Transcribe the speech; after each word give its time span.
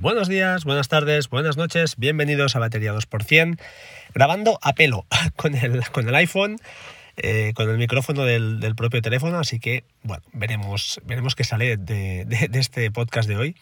Buenos 0.00 0.28
días, 0.28 0.64
buenas 0.64 0.86
tardes, 0.86 1.28
buenas 1.28 1.56
noches, 1.56 1.96
bienvenidos 1.96 2.54
a 2.54 2.60
Batería 2.60 2.94
2%, 2.94 3.58
grabando 4.14 4.60
a 4.62 4.72
pelo 4.74 5.06
con 5.36 5.56
el, 5.56 6.14
iPhone, 6.14 6.58
eh, 7.16 7.52
con 7.56 7.68
el 7.68 7.78
micrófono 7.78 8.22
del, 8.24 8.74
propio 8.76 9.02
teléfono, 9.02 9.40
así 9.40 9.58
que 9.58 9.82
bueno, 10.04 10.22
veremos, 10.32 11.00
veremos 11.04 11.34
qué 11.34 11.42
sale 11.42 11.76
de, 11.76 12.48
este 12.52 12.92
podcast 12.92 13.28
de 13.28 13.38
hoy. 13.38 13.56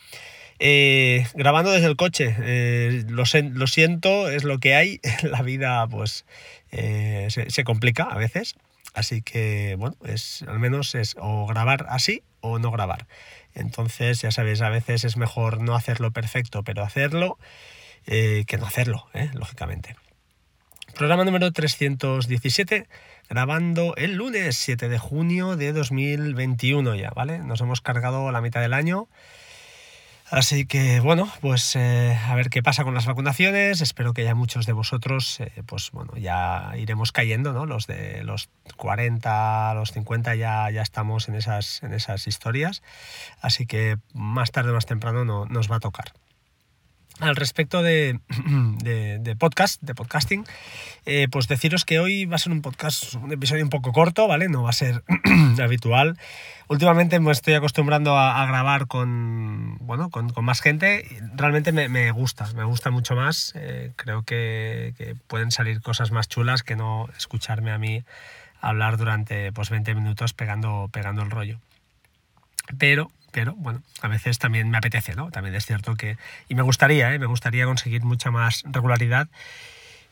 Eh, 0.58 1.26
grabando 1.32 1.70
desde 1.70 1.86
el 1.86 1.96
coche, 1.96 2.36
eh, 2.38 3.04
lo, 3.08 3.24
lo, 3.54 3.66
siento, 3.66 4.28
es 4.28 4.44
lo 4.44 4.58
que 4.58 4.74
hay, 4.74 5.00
la 5.22 5.40
vida 5.40 5.86
pues 5.86 6.26
se, 6.70 7.46
se 7.48 7.64
complica 7.64 8.04
a 8.04 8.18
veces, 8.18 8.56
así 8.92 9.22
que 9.22 9.74
bueno, 9.78 9.96
es, 10.04 10.44
al 10.46 10.58
menos 10.58 10.94
es 10.96 11.16
o 11.18 11.46
grabar 11.46 11.86
así 11.88 12.22
o 12.42 12.58
no 12.58 12.70
grabar. 12.70 13.06
Entonces, 13.56 14.20
ya 14.20 14.30
sabéis, 14.30 14.60
a 14.60 14.68
veces 14.68 15.04
es 15.04 15.16
mejor 15.16 15.60
no 15.60 15.74
hacerlo 15.74 16.12
perfecto, 16.12 16.62
pero 16.62 16.82
hacerlo 16.82 17.38
eh, 18.06 18.44
que 18.46 18.58
no 18.58 18.66
hacerlo, 18.66 19.06
¿eh? 19.14 19.30
lógicamente. 19.32 19.96
Programa 20.94 21.24
número 21.24 21.50
317, 21.50 22.86
grabando 23.28 23.94
el 23.96 24.14
lunes 24.14 24.56
7 24.56 24.88
de 24.88 24.98
junio 24.98 25.56
de 25.56 25.72
2021 25.72 26.94
ya, 26.94 27.10
¿vale? 27.10 27.38
Nos 27.38 27.60
hemos 27.60 27.80
cargado 27.80 28.30
la 28.30 28.40
mitad 28.40 28.60
del 28.60 28.74
año. 28.74 29.08
Así 30.28 30.66
que 30.66 30.98
bueno, 30.98 31.30
pues 31.40 31.76
eh, 31.76 32.18
a 32.26 32.34
ver 32.34 32.50
qué 32.50 32.60
pasa 32.60 32.82
con 32.82 32.94
las 32.94 33.06
vacunaciones. 33.06 33.80
Espero 33.80 34.12
que 34.12 34.24
ya 34.24 34.34
muchos 34.34 34.66
de 34.66 34.72
vosotros, 34.72 35.38
eh, 35.38 35.52
pues 35.64 35.92
bueno, 35.92 36.16
ya 36.16 36.72
iremos 36.76 37.12
cayendo, 37.12 37.52
¿no? 37.52 37.64
Los 37.64 37.86
de 37.86 38.24
los 38.24 38.48
40, 38.76 39.74
los 39.74 39.92
50 39.92 40.34
ya, 40.34 40.68
ya 40.70 40.82
estamos 40.82 41.28
en 41.28 41.36
esas, 41.36 41.80
en 41.84 41.92
esas 41.92 42.26
historias. 42.26 42.82
Así 43.40 43.66
que 43.66 43.98
más 44.14 44.50
tarde 44.50 44.70
o 44.70 44.74
más 44.74 44.86
temprano 44.86 45.24
no, 45.24 45.46
nos 45.46 45.70
va 45.70 45.76
a 45.76 45.80
tocar. 45.80 46.12
Al 47.20 47.34
respecto 47.34 47.82
de, 47.82 48.20
podcast, 49.38 49.80
de 49.82 49.94
podcasting, 49.94 50.44
eh, 51.06 51.28
pues 51.30 51.48
deciros 51.48 51.84
que 51.84 51.98
hoy 51.98 52.26
va 52.26 52.36
a 52.36 52.38
ser 52.38 52.52
un 52.52 52.60
podcast, 52.60 53.14
un 53.14 53.32
episodio 53.32 53.64
un 53.64 53.70
poco 53.70 53.92
corto, 53.92 54.28
¿vale? 54.28 54.48
No 54.48 54.62
va 54.62 54.70
a 54.70 54.74
ser 54.74 55.02
habitual. 55.62 56.18
Últimamente 56.68 57.18
me 57.20 57.32
estoy 57.32 57.54
acostumbrando 57.54 58.18
a, 58.18 58.44
grabar 58.46 58.86
con, 58.86 59.78
bueno, 59.80 60.10
con, 60.10 60.32
más 60.42 60.60
gente. 60.60 61.06
Realmente 61.34 61.72
me, 61.72 62.10
gusta, 62.10 62.52
me 62.54 62.64
gusta 62.64 62.90
mucho 62.90 63.14
más. 63.14 63.52
Eh, 63.54 63.92
creo 63.96 64.22
que, 64.22 65.16
pueden 65.26 65.52
salir 65.52 65.80
cosas 65.80 66.10
más 66.10 66.28
chulas 66.28 66.62
que 66.62 66.76
no 66.76 67.08
escucharme 67.16 67.70
a 67.70 67.78
mí 67.78 68.04
hablar 68.60 68.96
durante 68.96 69.52
pues, 69.52 69.70
20 69.70 69.94
minutos 69.94 70.34
pegando, 70.34 70.90
pegando 70.92 71.22
el 71.22 71.30
rollo. 71.30 71.60
Pero 72.78 73.10
pero 73.36 73.52
bueno, 73.54 73.82
a 74.00 74.08
veces 74.08 74.38
también 74.38 74.70
me 74.70 74.78
apetece, 74.78 75.14
¿no? 75.14 75.30
También 75.30 75.54
es 75.54 75.66
cierto 75.66 75.94
que, 75.94 76.16
y 76.48 76.54
me 76.54 76.62
gustaría, 76.62 77.12
¿eh? 77.12 77.18
me 77.18 77.26
gustaría 77.26 77.66
conseguir 77.66 78.02
mucha 78.02 78.30
más 78.30 78.62
regularidad, 78.64 79.28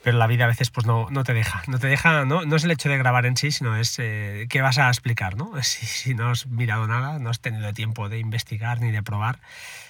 pero 0.03 0.19
la 0.19 0.27
vida 0.27 0.44
a 0.44 0.48
veces 0.48 0.69
pues 0.69 0.84
no, 0.84 1.08
no 1.08 1.25
te 1.25 1.33
deja, 1.33 1.62
no 1.66 1.78
te 1.78 1.86
deja, 1.86 2.27
no, 2.27 2.44
no 2.44 2.56
es 2.56 2.64
el 2.64 2.70
hecho 2.70 2.91
de 2.91 2.98
grabar 2.98 3.25
en 3.25 3.39
sí, 3.39 3.50
sino 3.50 3.78
es 3.78 3.98
eh, 3.98 4.47
qué 4.50 4.61
vas 4.61 4.77
a 4.77 4.89
explicar, 4.89 5.39
¿no? 5.39 5.53
Si, 5.62 5.86
si, 5.86 6.14
no 6.14 6.28
has 6.33 6.47
mirado 6.48 6.86
nada, 6.86 7.19
no 7.19 7.31
has 7.31 7.41
tenido 7.41 7.72
tiempo 7.72 8.11
de 8.11 8.19
investigar 8.19 8.83
ni 8.83 8.91
de 8.91 9.03
probar, 9.03 9.38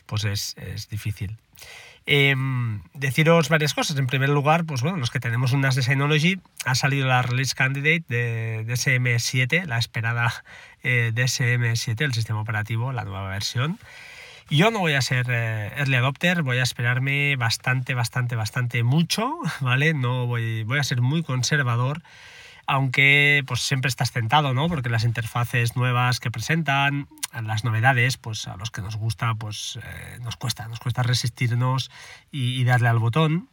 pues 0.06 0.22
es, 0.22 0.54
es 0.56 0.88
difícil. 0.88 1.36
Em, 2.06 2.82
deciros 2.92 3.48
varias 3.48 3.72
cosas. 3.72 3.96
En 3.96 4.06
primer 4.06 4.28
lugar, 4.28 4.64
pues 4.64 4.82
bueno, 4.82 4.98
los 4.98 5.10
que 5.10 5.20
tenemos 5.20 5.52
un 5.52 5.62
NAS 5.62 5.74
de 5.74 5.82
Synology, 5.82 6.38
ha 6.66 6.74
salido 6.74 7.06
la 7.06 7.22
release 7.22 7.54
candidate 7.54 8.04
de 8.08 8.66
DSM7, 8.66 9.64
la 9.64 9.78
esperada 9.78 10.44
eh, 10.82 11.12
DSM7, 11.14 12.02
el 12.02 12.12
sistema 12.12 12.40
operativo, 12.40 12.92
la 12.92 13.04
nueva 13.04 13.28
versión. 13.30 13.78
Yo 14.50 14.70
no 14.70 14.80
voy 14.80 14.92
a 14.92 15.00
ser 15.00 15.26
eh, 15.30 15.72
early 15.78 15.96
adopter, 15.96 16.42
voy 16.42 16.58
a 16.58 16.62
esperarme 16.62 17.36
bastante, 17.36 17.94
bastante, 17.94 18.36
bastante 18.36 18.82
mucho, 18.82 19.32
¿vale? 19.60 19.94
No 19.94 20.26
voy, 20.26 20.64
voy 20.64 20.78
a 20.78 20.84
ser 20.84 21.00
muy 21.00 21.22
conservador 21.22 22.02
aunque 22.66 23.42
pues 23.46 23.60
siempre 23.60 23.88
estás 23.88 24.12
tentado, 24.12 24.54
¿no? 24.54 24.68
Porque 24.68 24.88
las 24.88 25.04
interfaces 25.04 25.76
nuevas 25.76 26.20
que 26.20 26.30
presentan, 26.30 27.08
las 27.42 27.64
novedades, 27.64 28.16
pues 28.16 28.46
a 28.48 28.56
los 28.56 28.70
que 28.70 28.82
nos 28.82 28.96
gusta, 28.96 29.34
pues 29.34 29.78
eh, 29.82 30.18
nos 30.22 30.36
cuesta, 30.36 30.68
nos 30.68 30.80
cuesta 30.80 31.02
resistirnos 31.02 31.90
y, 32.30 32.62
darle 32.64 32.88
al 32.88 32.98
botón. 32.98 33.48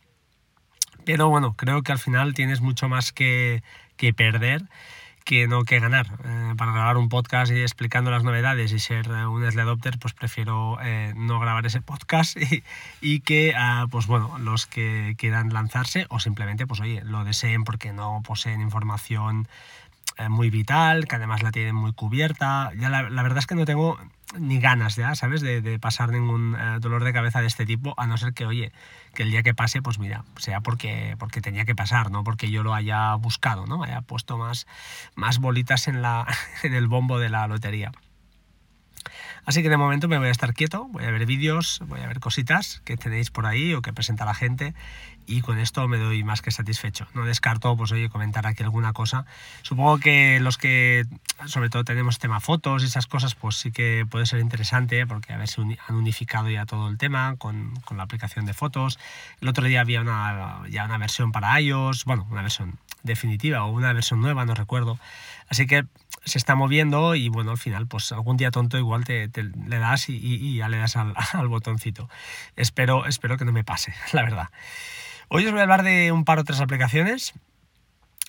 Pero 1.06 1.30
bueno, 1.30 1.56
creo 1.56 1.82
que 1.82 1.92
al 1.92 2.00
final 2.00 2.34
tienes 2.34 2.62
mucho 2.62 2.88
más 2.88 3.12
que, 3.12 3.64
que 3.98 4.14
perder 4.14 4.64
que 5.24 5.48
no 5.48 5.64
que 5.64 5.80
ganar. 5.80 6.08
Eh, 6.24 6.54
para 6.58 6.72
grabar 6.72 6.98
un 6.98 7.10
podcast 7.10 7.52
y 7.52 7.62
explicando 7.62 8.12
las 8.12 8.24
novedades 8.24 8.72
y 8.72 8.80
ser 8.80 9.08
eh, 9.08 9.26
un 9.26 9.44
early 9.44 9.62
adopter, 9.62 9.98
pues 10.00 10.14
prefiero 10.14 10.78
eh, 10.82 11.14
no 11.16 11.40
grabar 11.40 11.66
ese 11.66 11.82
podcast 11.82 12.38
y, 13.02 13.20
que, 13.22 13.54
ah, 13.56 13.88
pues 13.90 14.08
bueno, 14.08 14.38
los 14.40 14.66
que 14.66 15.16
quieran 15.18 15.54
lanzarse 15.54 16.06
o 16.10 16.20
simplemente, 16.20 16.68
pues 16.68 16.82
oye, 16.82 17.02
lo 17.04 17.24
deseen 17.24 17.64
porque 17.64 17.94
no 17.94 18.22
poseen 18.26 18.62
información 18.62 19.48
muy 20.30 20.52
vital, 20.52 21.08
que 21.08 21.16
además 21.16 21.42
la 21.42 21.52
tienen 21.52 21.74
muy 21.74 21.94
cubierta. 21.94 22.72
Ya 22.78 22.90
la, 22.90 23.02
verdad 23.24 23.40
es 23.40 23.48
que 23.48 23.56
no 23.56 23.66
tengo 23.66 23.98
ni 24.38 24.60
ganas 24.60 24.96
ya, 24.96 25.16
¿sabes? 25.16 25.42
De, 25.42 25.80
pasar 25.80 26.12
ningún 26.12 26.56
eh, 26.56 26.78
dolor 26.80 27.04
de 27.04 27.14
cabeza 27.14 27.42
de 27.42 27.48
este 27.48 27.66
tipo, 27.66 27.94
a 27.98 28.08
no 28.08 28.18
ser 28.18 28.34
que, 28.34 28.46
oye, 28.46 28.72
que 29.14 29.24
el 29.24 29.32
día 29.32 29.44
que 29.44 29.54
pase, 29.54 29.82
pues 29.82 30.00
mira, 30.00 30.24
sea 30.38 30.62
porque, 30.62 31.16
porque 31.20 31.42
tenía 31.42 31.66
que 31.66 31.76
pasar, 31.76 32.12
no 32.12 32.24
porque 32.24 32.50
yo 32.50 32.64
lo 32.64 32.74
haya 32.74 33.14
buscado, 33.16 33.66
¿no? 33.66 33.84
Haya 33.84 34.02
puesto 34.02 34.38
más, 34.38 34.68
más 35.16 35.40
bolitas 35.40 35.88
en, 35.88 36.02
la, 36.02 36.26
en 36.64 36.74
el 36.74 36.88
bombo 36.88 37.20
de 37.20 37.30
la 37.30 37.48
lotería. 37.48 37.92
Así 39.46 39.64
que 39.64 39.70
de 39.70 39.78
momento 39.78 40.08
me 40.08 40.18
voy 40.18 40.28
a 40.28 40.32
estar 40.32 40.54
quieto, 40.54 40.88
voy 40.92 41.04
a 41.04 41.12
ver 41.12 41.26
vídeos, 41.26 41.82
voy 41.88 42.02
a 42.02 42.08
ver 42.08 42.20
cositas 42.20 42.82
que 42.86 42.98
tenéis 42.98 43.32
por 43.32 43.46
ahí 43.46 43.74
o 43.74 43.82
que 43.82 43.92
presenta 43.92 44.24
la 44.24 44.34
gente 44.34 44.74
y 45.26 45.42
con 45.42 45.60
esto 45.60 45.88
me 45.88 45.98
doy 45.98 46.24
más 46.24 46.42
que 46.42 46.52
satisfecho. 46.52 47.08
No 47.14 47.26
descarto, 47.26 47.76
pues 47.78 47.92
oye, 47.92 48.10
comentar 48.10 48.46
aquí 48.46 48.64
alguna 48.64 48.94
cosa. 48.94 49.26
Supongo 49.62 50.00
que 50.00 50.40
los 50.40 50.58
que 50.58 51.06
sobre 51.46 51.70
todo 51.70 51.84
tenemos 51.84 52.20
tema 52.20 52.40
fotos 52.40 52.84
y 52.84 52.86
esas 52.86 53.08
cosas, 53.08 53.36
pues 53.36 53.56
sí 53.56 53.72
que 53.72 54.06
puede 54.10 54.26
ser 54.26 54.40
interesante 54.40 55.06
porque 55.08 55.34
a 55.34 55.38
ver 55.38 55.48
si 55.48 55.62
han 55.62 55.96
unificado 55.96 56.50
ya 56.50 56.66
todo 56.66 56.90
el 56.90 56.98
tema 56.98 57.36
con, 57.38 57.74
con 57.86 57.98
la 57.98 58.04
aplicación 58.04 58.46
de 58.46 58.54
fotos. 58.54 59.00
El 59.42 59.48
otro 59.48 59.66
día 59.66 59.82
había 59.82 60.02
una, 60.02 60.62
ya 60.70 60.86
una 60.86 60.98
versión 60.98 61.32
para 61.32 61.60
iOS, 61.60 62.06
bueno, 62.06 62.28
una 62.30 62.42
versión 62.42 62.78
definitiva 63.04 63.64
o 63.64 63.72
una 63.72 63.94
versión 63.94 64.22
nueva, 64.22 64.46
no 64.46 64.54
recuerdo. 64.54 65.00
Así 65.50 65.66
que 65.66 65.86
se 66.24 66.38
está 66.38 66.56
moviendo 66.56 67.16
y 67.16 67.30
bueno, 67.30 67.52
al 67.52 67.58
final, 67.58 67.88
pues 67.88 68.12
algún 68.12 68.38
día 68.38 68.52
tonto 68.52 68.78
igual 68.78 69.04
te, 69.04 69.30
le 69.36 69.80
das 69.80 70.10
y, 70.10 70.56
ya 70.56 70.70
le 70.70 70.78
das 70.78 70.96
al, 70.96 71.14
al, 71.34 71.48
botoncito. 71.48 72.10
Espero, 72.56 73.06
espero 73.06 73.38
que 73.38 73.46
no 73.46 73.52
me 73.52 73.64
pase, 73.64 73.94
la 74.14 74.24
verdad. 74.24 74.50
Hoy 75.28 75.46
os 75.46 75.52
voy 75.52 75.60
a 75.60 75.64
hablar 75.64 75.84
de 75.84 76.12
un 76.12 76.26
par 76.26 76.40
o 76.40 76.44
tres 76.44 76.60
aplicaciones. 76.60 77.34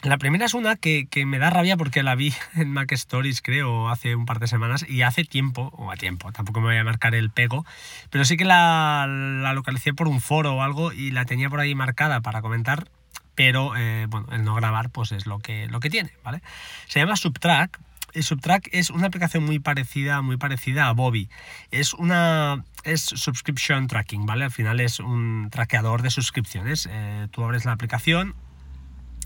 La 0.03 0.19
primera 0.19 0.47
es 0.47 0.55
una 0.55 0.75
que, 0.75 1.07
que, 1.09 1.25
me 1.27 1.39
da 1.39 1.51
rabia 1.51 1.77
porque 1.77 2.03
la 2.03 2.17
vi 2.17 2.35
en 2.55 2.71
Mac 2.71 2.91
Stories, 2.93 3.41
creo, 3.41 3.89
hace 3.89 4.17
un 4.17 4.27
par 4.27 4.41
de 4.41 4.49
semanas 4.49 4.85
y 4.89 5.03
hace 5.03 5.25
tiempo, 5.25 5.71
o 5.77 5.91
a 5.93 5.97
tiempo, 5.97 6.33
tampoco 6.33 6.61
me 6.61 6.67
voy 6.67 6.77
a 6.77 6.85
marcar 6.85 7.15
el 7.15 7.31
pego, 7.31 7.65
pero 8.11 8.25
sí 8.25 8.37
que 8.37 8.45
la, 8.45 9.07
la 9.09 9.53
localicé 9.53 9.95
por 9.95 10.09
un 10.09 10.21
foro 10.21 10.55
o 10.55 10.63
algo 10.63 10.93
y 10.93 11.13
la 11.13 11.25
tenía 11.25 11.51
por 11.51 11.61
ahí 11.61 11.75
marcada 11.75 12.21
para 12.21 12.43
comentar 12.43 12.89
pero 13.35 13.75
eh, 13.77 14.07
bueno, 14.09 14.29
el 14.33 14.45
no 14.45 14.55
grabar 14.55 14.91
pues 14.91 15.13
es 15.13 15.27
lo 15.27 15.39
que, 15.39 15.67
lo 15.69 15.81
que 15.81 15.91
tiene, 15.91 16.13
¿vale? 16.23 16.43
Se 16.87 17.01
llama 17.01 17.17
Subtrack. 17.17 17.81
Subtrack 18.21 18.69
es 18.73 18.91
una 18.91 19.07
aplicación 19.07 19.45
muy 19.45 19.59
parecida, 19.59 20.21
muy 20.23 20.37
parecida 20.37 20.89
a 20.89 20.93
Bobby. 20.93 21.29
Es 21.71 21.95
una 21.95 22.65
es 22.85 23.03
subscription 23.03 23.87
tracking, 23.87 24.27
¿vale? 24.27 24.45
Al 24.45 24.51
final 24.51 24.81
es 24.81 25.01
un 25.01 25.49
traqueador 25.51 26.03
de 26.03 26.11
suscripciones. 26.11 26.89
Eh, 26.91 27.29
tú 27.31 27.45
abres 27.45 27.65
la 27.65 27.73
aplicación 27.73 28.35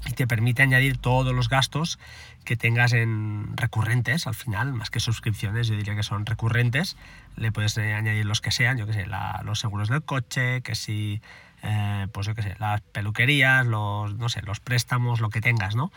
y 0.07 0.13
te 0.13 0.27
permite 0.27 0.63
añadir 0.63 0.99
todos 0.99 1.35
los 1.35 1.49
gastos 1.49 1.99
que 2.45 2.57
tengas 2.57 2.93
en 2.93 3.57
recurrentes 3.57 4.27
al 4.27 4.35
final, 4.35 4.73
más 4.73 4.91
que 4.91 5.01
suscripciones, 5.01 5.67
yo 5.67 5.77
diría 5.77 5.97
que 5.97 6.03
son 6.03 6.27
recurrentes. 6.27 6.97
Le 7.37 7.51
puedes 7.51 7.77
eh, 7.79 7.95
añadir 7.95 8.25
los 8.25 8.41
que 8.41 8.53
sean, 8.53 8.79
yo 8.79 8.87
que 8.87 8.93
sé, 8.93 9.07
los 9.43 9.59
seguros 9.59 9.89
del 9.89 10.03
coche, 10.03 10.61
que 10.63 10.75
si 10.75 11.21
eh, 11.63 12.07
pues 12.13 12.27
yo 12.27 12.35
qué 12.35 12.43
sé, 12.43 12.57
las 12.59 12.81
peluquerías, 12.81 13.67
los, 13.67 14.15
no 14.15 14.29
sé, 14.29 14.43
los 14.43 14.61
préstamos, 14.61 15.21
lo 15.21 15.31
que 15.31 15.41
tengas, 15.41 15.75
¿no? 15.75 15.91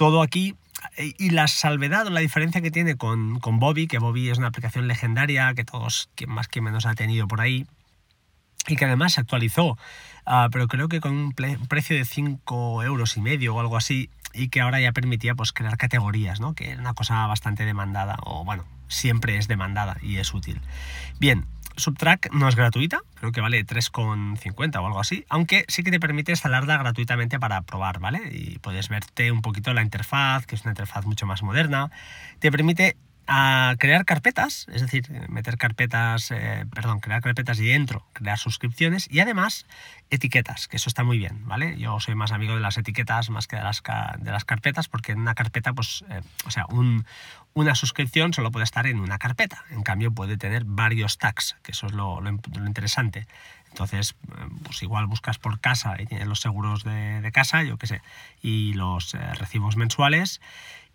Todo 0.00 0.22
aquí. 0.22 0.56
Y 1.18 1.28
la 1.28 1.46
salvedad 1.46 2.06
o 2.06 2.10
la 2.10 2.20
diferencia 2.20 2.62
que 2.62 2.70
tiene 2.70 2.96
con, 2.96 3.38
con 3.38 3.58
Bobby, 3.58 3.86
que 3.86 3.98
Bobby 3.98 4.30
es 4.30 4.38
una 4.38 4.46
aplicación 4.46 4.88
legendaria 4.88 5.52
que 5.52 5.62
todos, 5.62 6.08
quien 6.14 6.30
más 6.30 6.48
que 6.48 6.62
menos 6.62 6.86
ha 6.86 6.94
tenido 6.94 7.28
por 7.28 7.42
ahí, 7.42 7.66
y 8.66 8.76
que 8.76 8.86
además 8.86 9.12
se 9.12 9.20
actualizó, 9.20 9.76
ah, 10.24 10.48
pero 10.50 10.68
creo 10.68 10.88
que 10.88 11.00
con 11.00 11.12
un 11.12 11.34
precio 11.34 11.94
de 11.94 12.06
5 12.06 12.82
euros 12.82 13.18
y 13.18 13.20
medio 13.20 13.54
o 13.54 13.60
algo 13.60 13.76
así, 13.76 14.08
y 14.32 14.48
que 14.48 14.60
ahora 14.60 14.80
ya 14.80 14.92
permitía 14.92 15.34
pues 15.34 15.52
crear 15.52 15.76
categorías, 15.76 16.40
¿no? 16.40 16.54
Que 16.54 16.70
era 16.70 16.80
una 16.80 16.94
cosa 16.94 17.26
bastante 17.26 17.64
demandada, 17.64 18.16
o 18.22 18.44
bueno, 18.44 18.64
siempre 18.88 19.36
es 19.36 19.48
demandada 19.48 19.96
y 20.02 20.16
es 20.16 20.34
útil. 20.34 20.60
Bien, 21.18 21.46
Subtrack 21.76 22.32
no 22.32 22.48
es 22.48 22.56
gratuita, 22.56 23.00
creo 23.14 23.32
que 23.32 23.40
vale 23.40 23.64
3,50 23.64 24.76
o 24.76 24.86
algo 24.86 25.00
así, 25.00 25.24
aunque 25.28 25.64
sí 25.68 25.82
que 25.82 25.90
te 25.90 26.00
permite 26.00 26.32
instalarla 26.32 26.76
gratuitamente 26.78 27.38
para 27.38 27.62
probar, 27.62 27.98
¿vale? 28.00 28.20
Y 28.32 28.58
puedes 28.58 28.88
verte 28.88 29.32
un 29.32 29.42
poquito 29.42 29.72
la 29.72 29.82
interfaz, 29.82 30.46
que 30.46 30.54
es 30.54 30.62
una 30.62 30.72
interfaz 30.72 31.06
mucho 31.06 31.26
más 31.26 31.42
moderna. 31.42 31.90
Te 32.38 32.50
permite 32.50 32.96
a 33.32 33.76
crear 33.78 34.04
carpetas, 34.04 34.66
es 34.72 34.82
decir, 34.82 35.08
meter 35.28 35.56
carpetas, 35.56 36.32
eh, 36.32 36.66
perdón, 36.74 36.98
crear 36.98 37.22
carpetas 37.22 37.60
y 37.60 37.68
dentro 37.68 38.04
crear 38.12 38.36
suscripciones 38.36 39.06
y 39.08 39.20
además 39.20 39.66
etiquetas, 40.10 40.66
que 40.66 40.78
eso 40.78 40.88
está 40.88 41.04
muy 41.04 41.16
bien, 41.16 41.46
¿vale? 41.46 41.78
Yo 41.78 42.00
soy 42.00 42.16
más 42.16 42.32
amigo 42.32 42.56
de 42.56 42.60
las 42.60 42.76
etiquetas 42.76 43.30
más 43.30 43.46
que 43.46 43.54
de 43.54 43.62
las, 43.62 43.84
de 44.18 44.32
las 44.32 44.44
carpetas, 44.44 44.88
porque 44.88 45.12
en 45.12 45.20
una 45.20 45.36
carpeta, 45.36 45.72
pues, 45.72 46.04
eh, 46.10 46.22
o 46.44 46.50
sea, 46.50 46.66
una 47.54 47.74
suscripción 47.76 48.34
solo 48.34 48.50
puede 48.50 48.64
estar 48.64 48.88
en 48.88 48.98
una 48.98 49.18
carpeta, 49.18 49.64
en 49.70 49.84
cambio 49.84 50.10
puede 50.10 50.36
tener 50.36 50.64
varios 50.64 51.16
tags, 51.16 51.56
que 51.62 51.70
eso 51.70 51.86
es 51.86 51.92
lo, 51.92 52.20
interesante. 52.66 53.28
Entonces, 53.68 54.16
eh, 54.26 54.48
pues 54.64 54.82
igual 54.82 55.06
buscas 55.06 55.38
por 55.38 55.60
casa 55.60 55.94
y 56.02 56.06
tienes 56.06 56.26
los 56.26 56.40
seguros 56.40 56.82
de, 56.82 57.20
de 57.20 57.30
casa, 57.30 57.62
yo 57.62 57.76
qué 57.78 57.86
sé, 57.86 58.02
y 58.42 58.72
los 58.72 59.12
recibos 59.38 59.76
mensuales 59.76 60.40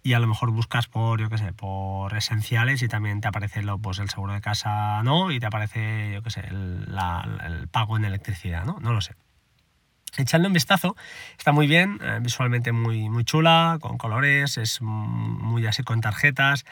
y 0.05 0.13
a 0.13 0.19
lo 0.19 0.27
mejor 0.27 0.51
buscas 0.51 0.85
por, 0.85 1.19
yo 1.19 1.31
qué 1.31 1.39
sé, 1.39 1.51
por 1.51 2.15
esenciales 2.15 2.83
y 2.83 2.87
también 2.87 3.21
te 3.21 3.27
aparece 3.27 3.63
lo, 3.63 3.79
pues 3.79 3.97
el 3.97 4.07
seguro 4.07 4.33
de 4.33 4.39
casa 4.39 5.01
no 5.01 5.31
y 5.31 5.39
te 5.39 5.47
aparece, 5.47 6.11
yo 6.13 6.21
qué 6.21 6.29
sé, 6.29 6.41
el, 6.41 7.67
pago 7.71 7.97
en 7.97 8.05
electricidad, 8.05 8.65
¿no? 8.65 8.77
No 8.79 8.93
lo 8.93 9.01
sé. 9.01 9.15
Echando 10.15 10.47
un 10.47 10.53
vistazo, 10.53 10.95
está 11.39 11.53
muy 11.53 11.65
bien, 11.65 11.99
eh, 12.03 12.19
visualmente 12.21 12.71
muy, 12.71 13.09
muy 13.09 13.23
chula, 13.23 13.79
con 13.81 13.97
colores, 13.97 14.59
es 14.59 14.79
muy 14.79 15.65
así 15.65 15.81
con 15.81 16.01
tarjetas. 16.01 16.65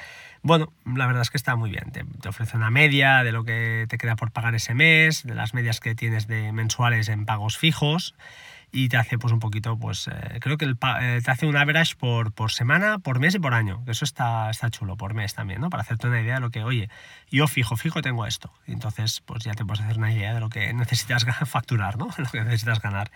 Bueno, 0.44 0.72
la 0.86 1.08
verdad 1.08 1.24
es 1.24 1.32
que 1.32 1.38
está 1.38 1.56
muy 1.56 1.72
bien. 1.72 1.92
Te, 1.92 2.04
te, 2.04 2.30
ofrece 2.30 2.56
una 2.56 2.70
media 2.70 3.24
de 3.24 3.32
lo 3.32 3.44
que 3.44 3.88
te 3.90 3.98
queda 3.98 4.16
por 4.16 4.30
pagar 4.30 4.54
ese 4.54 4.76
mes, 4.76 5.24
de 5.24 5.34
las 5.34 5.56
medias 5.56 5.80
que 5.80 5.96
tienes 5.96 6.28
de 6.28 6.52
mensuales 6.52 7.10
en 7.10 7.26
pagos 7.26 7.58
fijos 7.58 8.14
y 8.76 8.90
te 8.90 8.98
hace 8.98 9.20
pues 9.20 9.32
un 9.32 9.40
poquito, 9.40 9.78
pues 9.78 10.08
eh, 10.08 10.40
creo 10.42 10.58
que 10.58 10.66
eh, 10.66 11.22
te 11.24 11.32
hace 11.32 11.46
un 11.46 11.56
average 11.56 11.96
por, 11.96 12.34
por 12.34 12.52
semana, 12.52 12.98
por 12.98 13.20
mes 13.20 13.36
y 13.36 13.40
por 13.40 13.54
año, 13.54 13.84
eso 13.86 14.04
está, 14.04 14.50
está 14.50 14.72
chulo, 14.72 14.98
por 14.98 15.14
mes 15.14 15.36
también, 15.36 15.62
¿no? 15.62 15.70
Para 15.70 15.84
hacerte 15.84 16.08
una 16.08 16.20
idea 16.20 16.36
de 16.36 16.40
lo 16.42 16.50
que, 16.50 16.64
oye, 16.64 16.90
yo 17.30 17.48
fijo, 17.48 17.78
fijo 17.78 18.02
tengo 18.02 18.26
esto. 18.26 18.52
Y 18.66 18.74
entonces 18.74 19.22
pues 19.22 19.44
ya 19.44 19.54
te 19.54 19.64
puedes 19.64 19.86
hacer 19.86 20.00
una 20.00 20.12
idea 20.12 20.34
de 20.34 20.40
lo 20.40 20.50
que 20.50 20.74
necesitas 20.74 21.24
facturar, 21.46 22.00
¿no? 22.00 22.10
lo 22.18 22.26
que 22.26 22.44
necesitas 22.44 22.82
ganar. 22.82 23.12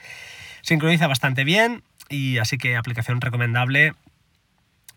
Sincroniza 0.61 1.07
bastante 1.07 1.43
bien 1.43 1.83
y 2.07 2.37
así 2.37 2.59
que 2.59 2.77
aplicación 2.77 3.19
recomendable 3.19 3.95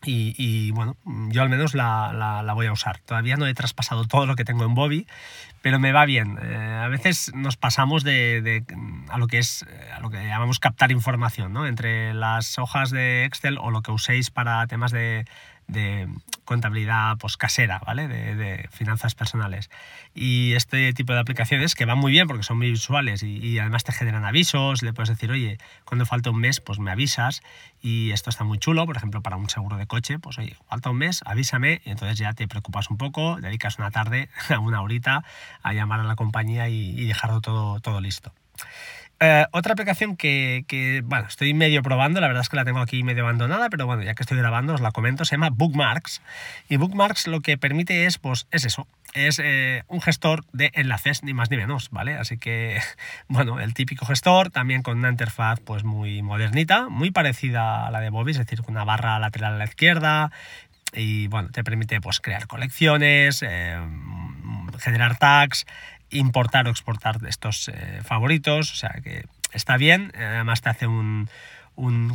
y, 0.05 0.70
bueno, 0.70 0.97
yo 1.29 1.43
al 1.43 1.49
menos 1.49 1.75
la, 1.75 2.12
la, 2.44 2.52
voy 2.55 2.67
a 2.67 2.73
usar. 2.73 2.99
Todavía 3.00 3.37
no 3.37 3.47
he 3.47 3.55
traspasado 3.55 4.06
todo 4.06 4.26
lo 4.26 4.35
que 4.35 4.44
tengo 4.44 4.64
en 4.64 4.75
Bobby, 4.75 5.06
pero 5.62 5.79
me 5.79 5.93
va 5.93 6.06
bien. 6.06 6.38
Eh, 6.43 6.81
a 6.82 6.88
veces 6.88 7.32
nos 7.35 7.56
pasamos 7.56 8.02
de, 8.02 8.41
de, 8.41 8.64
a 9.08 9.19
lo 9.19 9.26
que 9.26 9.38
es 9.38 9.67
a 9.94 10.00
lo 10.00 10.11
que 10.11 10.25
llamamos 10.26 10.58
captar 10.58 10.91
información, 10.91 11.52
¿no? 11.52 11.67
Entre 11.67 12.14
las 12.14 12.58
hojas 12.58 12.91
de 12.91 13.25
Excel 13.25 13.58
o 13.58 13.70
lo 13.70 13.82
que 13.82 13.91
uséis 13.91 14.31
para 14.31 14.67
temas 14.67 14.91
de, 14.91 15.26
de 15.67 16.08
contabilidad 16.50 17.17
pues, 17.19 17.37
casera, 17.37 17.81
¿vale? 17.87 18.08
De, 18.08 18.69
finanzas 18.73 19.14
personales. 19.14 19.70
Y 20.17 20.55
este 20.55 20.93
tipo 20.93 21.12
de 21.12 21.20
aplicaciones 21.20 21.76
que 21.76 21.85
van 21.85 21.97
muy 21.97 22.11
bien 22.11 22.26
porque 22.26 22.43
son 22.43 22.58
muy 22.58 22.73
visuales 22.73 23.23
y, 23.23 23.56
además 23.61 23.85
te 23.85 23.93
generan 23.93 24.25
avisos, 24.25 24.82
le 24.82 24.93
puedes 24.93 25.11
decir, 25.11 25.31
oye, 25.31 25.58
cuando 25.85 26.06
falta 26.06 26.31
un 26.31 26.41
mes, 26.41 26.61
pues 26.61 26.81
me 26.81 26.91
avisas 26.91 27.43
y 27.81 28.11
esto 28.11 28.31
está 28.31 28.43
muy 28.43 28.58
chulo, 28.58 28.85
por 28.85 28.97
ejemplo, 28.97 29.23
para 29.23 29.37
un 29.37 29.49
seguro 29.49 29.76
de 29.76 29.87
coche, 29.87 30.19
pues 30.19 30.38
oye, 30.38 30.56
falta 30.69 30.91
un 30.91 30.99
mes, 30.99 31.23
avísame 31.25 31.82
y 31.85 31.91
entonces 31.91 32.19
ya 32.19 32.32
te 32.32 32.49
preocupas 32.49 32.91
un 32.91 32.97
poco, 32.97 33.37
dedicas 33.41 33.79
una 33.79 33.93
tarde, 33.93 34.29
una 34.61 34.82
horita 34.82 35.23
a 35.62 35.73
llamar 35.73 36.00
a 36.00 36.05
la 36.05 36.17
compañía 36.17 36.69
y, 36.69 36.99
y 36.99 37.06
dejarlo 37.06 37.41
todo, 37.41 37.79
todo 37.79 38.00
listo. 38.00 38.32
Eh, 39.23 39.45
otra 39.53 39.75
aplicación 39.75 40.17
que, 40.17 41.03
bueno, 41.05 41.27
estoy 41.29 41.53
medio 41.53 41.83
probando, 41.83 42.23
la 42.23 42.27
verdad 42.27 42.41
es 42.41 42.49
que 42.49 42.57
la 42.57 42.65
tengo 42.65 42.81
aquí 42.81 43.03
medio 43.03 43.25
abandonada, 43.25 43.69
pero 43.69 43.85
bueno, 43.85 44.03
ya 44.03 44.15
que 44.15 44.23
estoy 44.23 44.39
grabando 44.39 44.73
os 44.73 44.81
la 44.81 44.93
comento, 44.93 45.27
se 45.27 45.33
llama 45.33 45.51
Bookmarks. 45.51 46.23
Y 46.71 46.77
Bookmarks 46.77 47.27
lo 47.27 47.41
que 47.41 47.59
permite 47.59 48.07
es, 48.07 48.17
pues, 48.17 48.47
es 48.51 48.65
eso, 48.65 48.87
es 49.13 49.39
eh, 49.39 49.85
un 49.89 50.01
gestor 50.01 50.47
de 50.55 50.71
enlaces, 50.73 51.23
ni 51.23 51.35
más 51.35 51.51
ni 51.51 51.59
menos, 51.59 51.91
¿vale? 51.91 52.15
Así 52.15 52.39
que, 52.39 52.81
bueno, 53.29 53.61
el 53.61 53.75
típico 53.75 54.07
gestor, 54.07 54.49
también 54.49 54.83
con 54.83 54.97
una 54.97 55.11
interfaz 55.11 55.61
pues 55.61 55.85
muy 55.85 56.23
modernita, 56.23 56.89
muy 56.89 57.11
parecida 57.11 57.87
a 57.87 57.91
la 57.91 58.01
de 58.01 58.09
Bobby, 58.09 58.31
es 58.31 58.39
decir, 58.39 58.63
con 58.63 58.75
una 58.75 58.85
barra 58.85 59.19
lateral 59.19 59.55
a 59.55 59.59
la 59.59 59.65
izquierda, 59.65 60.33
y 60.95 61.27
bueno, 61.27 61.51
te 61.51 61.63
permite 61.63 62.01
pues 62.01 62.21
crear 62.21 62.47
colecciones, 62.47 63.43
eh, 63.43 63.79
generar 64.79 65.19
tags, 65.19 65.67
importar 66.11 66.67
o 66.67 66.71
exportar 66.71 67.19
estos 67.29 67.69
eh, 67.69 68.01
favoritos, 68.05 68.73
o 68.73 68.75
sea 68.75 68.91
que 69.03 69.25
está 69.53 69.77
bien, 69.77 70.12
además 70.15 70.61
te 70.61 70.71
hace 70.71 70.87
un, 70.87 71.29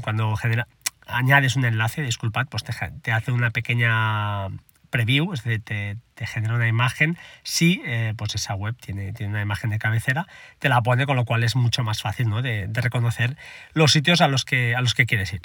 cuando 0.01 0.35
genera, 0.35 0.67
añades 1.07 1.55
un 1.55 1.65
enlace, 1.65 2.01
disculpad, 2.01 2.47
pues 2.47 2.63
te, 2.63 3.11
hace 3.11 3.31
una 3.31 3.51
pequeña 3.51 4.47
preview, 4.89 5.33
es 5.33 5.43
decir, 5.43 5.61
te, 5.63 6.27
genera 6.27 6.55
una 6.55 6.67
imagen, 6.67 7.17
si 7.43 7.81
eh, 7.85 8.13
pues 8.15 8.35
esa 8.35 8.55
web 8.55 8.75
tiene, 8.79 9.11
tiene, 9.13 9.33
una 9.33 9.41
imagen 9.41 9.69
de 9.69 9.79
cabecera, 9.79 10.27
te 10.59 10.69
la 10.69 10.81
pone, 10.81 11.05
con 11.05 11.15
lo 11.15 11.25
cual 11.25 11.43
es 11.43 11.55
mucho 11.55 11.83
más 11.83 12.01
fácil 12.01 12.29
¿no? 12.29 12.41
de, 12.41 12.67
de 12.67 12.81
reconocer 12.81 13.35
los 13.73 13.91
sitios 13.91 14.21
a 14.21 14.27
los 14.27 14.45
que, 14.45 14.75
a 14.75 14.81
los 14.81 14.93
que 14.93 15.05
quieres 15.05 15.33
ir. 15.33 15.41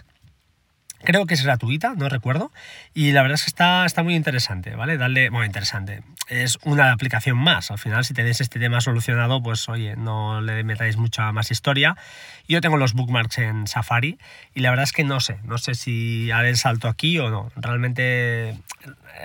Creo 1.03 1.25
que 1.25 1.35
es 1.35 1.43
gratuita, 1.43 1.95
no 1.97 2.09
recuerdo. 2.09 2.53
Y 2.93 3.13
la 3.13 3.23
verdad 3.23 3.37
es 3.37 3.45
que 3.45 3.51
está, 3.51 3.87
está 3.87 4.03
muy 4.03 4.15
interesante, 4.15 4.75
¿vale? 4.75 4.99
Darle, 4.99 5.31
bueno, 5.31 5.47
interesante. 5.47 6.03
Es 6.29 6.59
una 6.63 6.93
aplicación 6.93 7.39
más. 7.39 7.71
Al 7.71 7.79
final, 7.79 8.05
si 8.05 8.13
tenéis 8.13 8.41
este 8.41 8.61
tema 8.61 8.81
solucionado, 8.83 9.43
pues 9.43 9.69
oye, 9.69 9.97
no 9.97 10.43
le 10.43 10.63
metáis 10.63 10.99
mucha 10.99 11.33
más 11.33 11.51
historia. 11.51 11.97
Yo 12.47 12.61
tengo 12.61 12.77
los 12.77 12.93
bookmarks 12.93 13.39
en 13.39 13.67
Safari 13.67 14.19
y 14.55 14.61
la 14.61 14.71
verdad 14.71 14.85
es 14.85 14.93
que 14.93 15.05
no 15.05 15.21
sé, 15.21 15.39
no 15.45 15.57
sé 15.57 15.75
si 15.75 16.31
haré 16.31 16.51
el 16.51 16.57
salto 16.57 16.89
aquí 16.89 17.19
o 17.19 17.31
no. 17.31 17.51
Realmente 17.57 18.59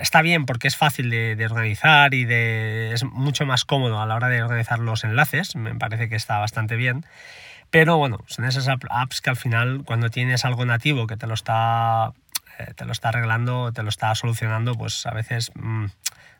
está 0.00 0.22
bien 0.22 0.46
porque 0.46 0.68
es 0.68 0.76
fácil 0.76 1.10
de, 1.10 1.36
de 1.36 1.44
organizar 1.44 2.14
y 2.14 2.24
de, 2.24 2.92
es 2.94 3.04
mucho 3.04 3.44
más 3.44 3.64
cómodo 3.64 4.00
a 4.00 4.06
la 4.06 4.14
hora 4.14 4.28
de 4.28 4.42
organizar 4.42 4.78
los 4.78 5.04
enlaces. 5.04 5.56
Me 5.56 5.74
parece 5.74 6.08
que 6.08 6.16
está 6.16 6.38
bastante 6.38 6.76
bien. 6.76 7.04
Pero 7.70 7.96
bueno, 7.96 8.18
son 8.26 8.44
esas 8.44 8.68
apps 8.68 9.20
que 9.20 9.30
al 9.30 9.36
final 9.36 9.82
cuando 9.84 10.10
tienes 10.10 10.44
algo 10.44 10.64
nativo 10.64 11.06
que 11.06 11.16
te 11.16 11.26
lo 11.26 11.34
está, 11.34 12.12
eh, 12.58 12.72
te 12.74 12.84
lo 12.84 12.92
está 12.92 13.10
arreglando, 13.10 13.72
te 13.72 13.82
lo 13.82 13.88
está 13.88 14.14
solucionando, 14.14 14.74
pues 14.74 15.04
a 15.06 15.12
veces 15.12 15.50
mm, 15.54 15.86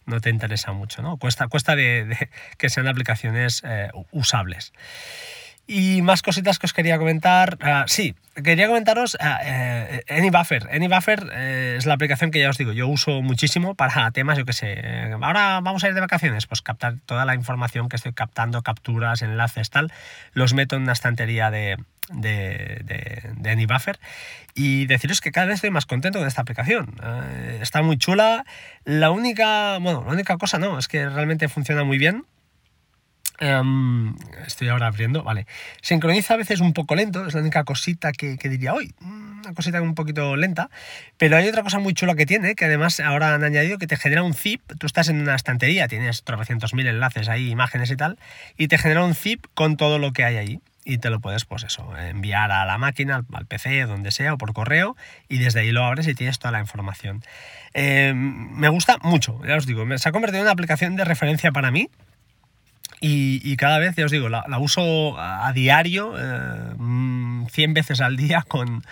no 0.06 0.20
te 0.20 0.30
interesa 0.30 0.72
mucho, 0.72 1.02
¿no? 1.02 1.16
Cuesta, 1.18 1.48
cuesta 1.48 1.76
de, 1.76 2.28
que 2.58 2.70
sean 2.70 2.88
aplicaciones 2.88 3.62
eh, 3.66 3.90
usables. 4.12 4.72
Y 5.66 6.00
más 6.02 6.22
cositas 6.22 6.58
que 6.58 6.66
os 6.66 6.72
quería 6.72 6.96
comentar. 6.96 7.58
Ah, 7.60 7.84
sí, 7.88 8.14
quería 8.42 8.68
comentaros 8.68 9.14
uh, 9.14 9.18
eh, 9.42 10.04
AnyBuffer. 10.08 10.68
AnyBuffer 10.70 11.28
eh, 11.32 11.74
es 11.78 11.86
la 11.86 11.94
aplicación 11.94 12.30
que 12.30 12.38
ya 12.38 12.50
os 12.50 12.58
digo, 12.58 12.72
yo 12.72 12.86
uso 12.86 13.20
muchísimo 13.22 13.74
para 13.74 14.10
temas, 14.12 14.38
yo 14.38 14.44
qué 14.44 14.52
sé. 14.52 14.74
Eh, 14.76 15.16
ahora 15.20 15.60
vamos 15.60 15.82
a 15.82 15.88
ir 15.88 15.94
de 15.94 16.00
vacaciones, 16.00 16.46
pues 16.46 16.62
captar 16.62 16.96
toda 17.04 17.24
la 17.24 17.34
información 17.34 17.88
que 17.88 17.96
estoy 17.96 18.12
captando, 18.12 18.62
capturas, 18.62 19.22
enlaces, 19.22 19.70
tal, 19.70 19.92
los 20.34 20.54
meto 20.54 20.76
en 20.76 20.82
una 20.82 20.92
estantería 20.92 21.50
de, 21.50 21.78
de, 22.10 22.82
de, 23.36 23.50
AnyBuffer 23.50 23.98
y 24.54 24.86
deciros 24.86 25.20
que 25.20 25.32
cada 25.32 25.46
vez 25.46 25.56
estoy 25.56 25.70
más 25.70 25.86
contento 25.86 26.20
con 26.20 26.28
esta 26.28 26.42
aplicación. 26.42 26.94
está 27.60 27.82
muy 27.82 27.98
chula. 27.98 28.44
La 28.84 29.10
única, 29.10 29.78
bueno, 29.78 30.04
la 30.06 30.12
única 30.12 30.36
cosa 30.36 30.58
no, 30.58 30.78
es 30.78 30.86
que 30.86 31.08
realmente 31.08 31.48
funciona 31.48 31.82
muy 31.82 31.98
bien 31.98 32.24
Em, 33.38 34.14
estoy 34.46 34.68
ahora 34.68 34.86
abriendo, 34.86 35.22
vale. 35.22 35.46
Sincroniza 35.82 36.34
a 36.34 36.36
veces 36.36 36.60
un 36.60 36.72
poco 36.72 36.94
lento, 36.94 37.26
es 37.26 37.34
la 37.34 37.40
única 37.40 37.64
cosita 37.64 38.12
que, 38.12 38.36
diría 38.36 38.72
hoy. 38.72 38.94
Una 39.00 39.52
cosita 39.54 39.82
un 39.82 39.94
poquito 39.94 40.36
lenta. 40.36 40.70
Pero 41.18 41.36
hay 41.36 41.48
otra 41.48 41.62
cosa 41.62 41.78
muy 41.78 41.92
chula 41.94 42.14
que 42.14 42.26
tiene, 42.26 42.54
que 42.54 42.64
además 42.64 43.00
ahora 43.00 43.34
han 43.34 43.44
añadido 43.44 43.78
que 43.78 43.86
te 43.86 43.96
genera 43.96 44.22
un 44.22 44.34
zip. 44.34 44.62
Tú 44.78 44.86
estás 44.86 45.08
en 45.08 45.20
una 45.20 45.34
estantería, 45.34 45.88
tienes 45.88 46.24
300.000 46.24 46.88
enlaces 46.88 47.28
ahí, 47.28 47.50
imágenes 47.50 47.90
y 47.90 47.96
tal, 47.96 48.18
y 48.56 48.68
te 48.68 48.78
genera 48.78 49.04
un 49.04 49.14
zip 49.14 49.44
con 49.54 49.76
todo 49.76 49.98
lo 49.98 50.12
que 50.12 50.24
hay 50.24 50.36
ahí. 50.36 50.60
Y 50.88 50.98
te 50.98 51.10
lo 51.10 51.18
puedes, 51.18 51.44
pues 51.44 51.64
eso, 51.64 51.96
enviar 51.98 52.52
a 52.52 52.64
la 52.64 52.78
máquina, 52.78 53.24
al, 53.32 53.46
PC, 53.46 53.86
donde 53.86 54.12
sea, 54.12 54.34
o 54.34 54.38
por 54.38 54.52
correo, 54.52 54.96
y 55.28 55.38
desde 55.38 55.60
ahí 55.60 55.72
lo 55.72 55.84
abres 55.84 56.06
y 56.06 56.14
tienes 56.14 56.38
toda 56.38 56.52
la 56.52 56.60
información. 56.60 57.24
Em, 57.74 58.52
me 58.52 58.68
gusta 58.68 58.96
mucho, 59.02 59.40
ya 59.44 59.56
os 59.56 59.66
digo, 59.66 59.84
se 59.98 60.08
ha 60.08 60.12
convertido 60.12 60.38
en 60.38 60.42
una 60.42 60.52
aplicación 60.52 60.94
de 60.94 61.04
referencia 61.04 61.50
para 61.50 61.72
mí 61.72 61.90
y, 63.00 63.56
cada 63.56 63.78
vez, 63.78 63.94
ya 63.96 64.06
os 64.06 64.10
digo, 64.10 64.28
la, 64.28 64.44
uso 64.58 65.18
a, 65.18 65.52
diario, 65.52 66.14
100 66.14 67.48
eh, 67.70 67.72
veces 67.72 68.00
al 68.00 68.16
día 68.16 68.44
con, 68.48 68.82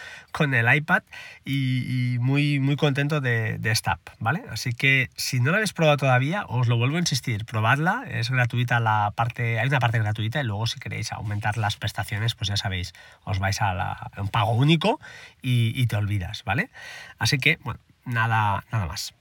el 0.53 0.75
iPad 0.75 1.03
y, 1.45 2.19
muy, 2.21 2.61
muy 2.61 2.77
contento 2.77 3.21
de, 3.21 3.59
esta 3.65 3.93
app, 3.93 4.09
¿vale? 4.19 4.43
Así 4.51 4.73
que 4.73 5.09
si 5.17 5.41
no 5.41 5.51
la 5.51 5.57
habéis 5.57 5.73
probado 5.73 5.97
todavía, 5.97 6.45
os 6.49 6.69
lo 6.69 6.77
vuelvo 6.77 6.97
a 6.97 7.01
insistir, 7.01 7.47
probadla, 7.47 8.05
es 8.11 8.31
gratuita 8.31 8.79
la 8.79 9.13
parte, 9.15 9.59
hay 9.59 9.69
una 9.69 9.81
parte 9.81 9.99
gratuita 9.99 10.41
y 10.41 10.45
luego 10.45 10.67
si 10.67 10.79
queréis 10.79 11.13
aumentar 11.13 11.57
las 11.57 11.77
prestaciones, 11.77 12.35
pues 12.35 12.49
ya 12.49 12.57
sabéis, 12.57 12.93
os 13.25 13.39
vais 13.39 13.61
a, 13.63 14.11
un 14.19 14.29
pago 14.29 14.53
único 14.53 15.01
y, 15.41 15.73
y 15.81 15.87
te 15.87 15.97
olvidas, 15.97 16.45
¿vale? 16.45 16.71
Así 17.19 17.39
que, 17.39 17.59
bueno, 17.63 17.81
nada, 18.05 18.65
nada 18.71 18.87
más. 18.87 19.15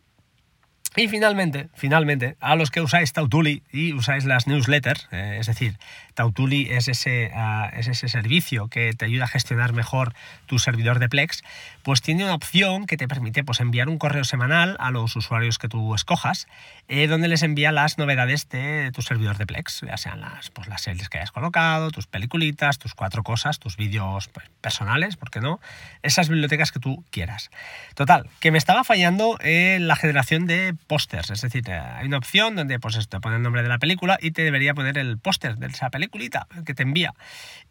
Y 0.96 1.08
finalmente, 1.08 1.70
finalmente, 1.74 2.38
a 2.40 2.56
los 2.56 2.70
que 2.70 2.80
usáis 2.80 3.14
Tautuli 3.14 3.64
y 3.72 3.94
usáis 3.94 4.26
las 4.26 4.46
newsletters, 4.46 5.08
eh, 5.12 5.38
es 5.40 5.48
decir, 5.48 5.78
Tautuli 6.14 6.70
es 6.70 6.88
ese, 6.88 7.32
ah, 7.34 7.72
es 7.76 7.88
ese 7.88 8.08
servicio 8.08 8.68
que 8.68 8.94
te 8.94 9.06
ayuda 9.06 9.26
a 9.26 9.28
gestionar 9.28 9.74
mejor 9.74 10.14
tu 10.46 10.60
servidor 10.60 11.00
de 11.00 11.10
Plex, 11.10 11.44
pues 11.82 12.02
tiene 12.02 12.24
una 12.24 12.36
opción 12.36 12.86
que 12.86 12.98
te 12.98 13.08
permite 13.08 13.44
pues, 13.44 13.60
enviar 13.60 13.90
un 13.90 13.98
correo 13.98 14.24
semanal 14.24 14.78
a 14.80 14.92
los 14.92 15.16
usuarios 15.16 15.58
que 15.58 15.68
tú 15.68 15.96
escojas, 15.96 16.48
eh, 16.88 17.08
donde 17.08 17.28
les 17.28 17.42
envía 17.42 17.72
las 17.72 17.98
novedades 17.98 18.48
de 18.50 18.92
tu 18.94 19.02
servidor 19.02 19.38
de 19.38 19.48
Plex, 19.48 19.82
ya 19.82 19.98
sean 19.98 20.22
las, 20.22 20.52
pues, 20.52 20.68
las 20.68 20.82
series 20.82 21.10
que 21.10 21.18
hayas 21.18 21.32
colocado, 21.32 21.90
tus 21.90 22.06
peliculitas, 22.06 22.78
tus 22.78 22.94
cuatro 22.94 23.24
cosas, 23.24 23.58
tus 23.58 23.78
vídeos 23.78 24.28
pues, 24.28 24.48
personales, 24.62 25.16
¿por 25.16 25.32
qué 25.32 25.40
no? 25.40 25.60
Esas 26.04 26.30
bibliotecas 26.30 26.72
que 26.72 26.80
tú 26.80 27.04
quieras. 27.10 27.50
Total, 27.96 28.30
que 28.40 28.52
me 28.52 28.58
estaba 28.58 28.84
fallando 28.84 29.38
eh, 29.42 29.80
la 29.82 29.96
generación 29.96 30.46
de 30.46 30.76
pósters. 30.94 31.32
Es 31.32 31.42
decir, 31.42 31.72
hay 31.72 32.06
una 32.06 32.20
opción 32.20 32.56
donde 32.56 32.80
pues 32.80 32.98
esto, 32.98 33.20
pone 33.20 33.38
el 33.38 33.42
nombre 33.42 33.64
de 33.64 33.68
la 33.68 33.80
película 33.80 34.20
y 34.22 34.30
te 34.30 34.44
debería 34.44 34.76
poner 34.76 35.00
el 35.00 35.18
póster 35.18 35.58
de 35.58 35.66
esa 35.66 35.90
peliculita 35.90 36.46
que 36.68 36.76
te 36.76 36.84
envía. 36.84 37.16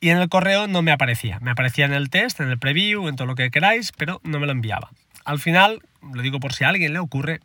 Y 0.00 0.08
en 0.08 0.18
el 0.18 0.28
correo 0.28 0.66
no 0.66 0.82
me 0.82 0.90
aparecía. 0.90 1.38
Me 1.40 1.52
aparecía 1.52 1.84
en 1.84 1.92
el 1.92 2.10
test, 2.10 2.40
en 2.40 2.48
el 2.48 2.58
preview, 2.58 3.06
en 3.06 3.14
todo 3.14 3.28
lo 3.28 3.36
que 3.36 3.52
queráis, 3.52 3.92
pero 3.92 4.20
no 4.24 4.40
me 4.40 4.46
lo 4.46 4.50
enviaba. 4.50 4.90
Al 5.24 5.38
final, 5.38 5.82
lo 6.12 6.20
digo 6.20 6.40
por 6.40 6.52
si 6.52 6.64
a 6.64 6.70
alguien 6.70 6.92
le 6.92 6.98
ocurre, 6.98 7.38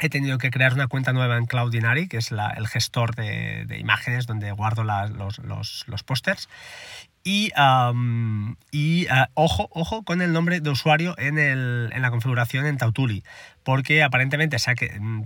he 0.00 0.08
tenido 0.08 0.38
que 0.38 0.50
crear 0.50 0.72
una 0.72 0.86
cuenta 0.86 1.12
nueva 1.12 1.36
en 1.36 1.44
Cloudinary, 1.44 2.08
que 2.08 2.16
es 2.16 2.30
el 2.32 2.66
gestor 2.66 3.14
de, 3.14 3.76
imágenes 3.78 4.26
donde 4.26 4.50
guardo 4.52 4.82
los, 4.82 5.40
los, 5.40 5.84
los 5.88 6.02
pósters. 6.04 6.48
Y, 7.22 7.52
y 8.70 9.06
ah, 9.10 9.28
ojo, 9.34 9.68
ojo 9.72 10.04
con 10.04 10.22
el 10.22 10.32
nombre 10.32 10.60
de 10.60 10.70
usuario 10.70 11.14
en, 11.18 11.38
el, 11.38 11.90
en 11.92 12.00
la 12.00 12.10
configuración 12.10 12.64
en 12.64 12.78
Tautuli, 12.78 13.24
porque 13.62 14.02
aparentemente 14.02 14.58
sea 14.58 14.74
que, 14.74 14.98
mm, 14.98 15.24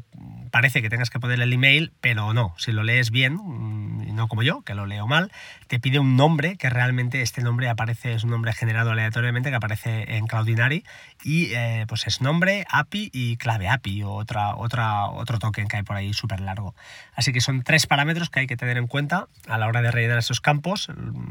parece 0.51 0.83
que 0.83 0.91
tengas 0.91 1.11
que 1.11 1.21
poner 1.21 1.41
el 1.41 1.53
email, 1.53 1.93
pero 2.01 2.33
no, 2.33 2.55
si 2.59 2.73
lo 2.73 2.83
lees 2.83 3.11
bien, 3.11 3.35
mm, 3.35 4.15
no 4.15 4.29
como 4.29 4.43
yo, 4.43 4.63
que 4.63 4.75
lo 4.75 4.87
leo 4.87 5.07
mal, 5.07 5.33
te 5.67 5.81
pide 5.81 5.99
un 5.99 6.17
nombre 6.17 6.57
que 6.57 6.71
realmente 6.71 7.23
este 7.23 7.43
nombre 7.43 7.69
aparece, 7.69 8.15
es 8.15 8.25
un 8.25 8.31
nombre 8.31 8.53
generado 8.53 8.93
aleatoriamente 8.93 9.51
que 9.51 9.57
aparece 9.57 10.17
en 10.17 10.27
Cloudinary 10.27 10.85
y 11.23 11.53
eh, 11.55 11.85
pues 11.89 12.07
es 12.07 12.21
nombre, 12.21 12.65
API 12.71 13.11
y 13.13 13.37
clave 13.37 13.69
API 13.69 14.03
o 14.05 14.13
otra, 14.13 14.55
otra, 14.57 15.07
otro 15.07 15.39
token 15.39 15.69
que 15.69 15.79
hay 15.79 15.83
por 15.83 15.97
ahí 15.97 16.13
súper 16.13 16.41
largo. 16.41 16.75
Así 17.15 17.33
que 17.33 17.41
son 17.41 17.63
tres 17.63 17.87
parámetros 17.87 18.31
que 18.31 18.41
hay 18.41 18.47
que 18.47 18.57
tener 18.57 18.77
en 18.77 18.87
cuenta 18.87 19.27
a 19.49 19.59
la 19.59 19.67
hora 19.67 19.83
de 19.83 19.91
rellenar 19.91 20.19
esos 20.19 20.41
campos. 20.41 20.89